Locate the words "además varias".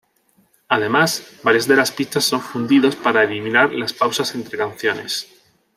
0.67-1.67